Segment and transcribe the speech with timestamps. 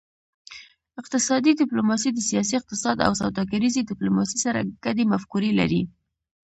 [1.01, 5.81] اقتصادي ډیپلوماسي د سیاسي اقتصاد او سوداګریزې ډیپلوماسي سره ګډې مفکورې لري